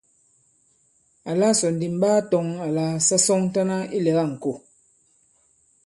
[1.29, 4.53] Àla sɔ̀ ndì m ɓaa tɔ̄ŋ àlà sa sɔŋtana ilɛ̀ga ìŋkò.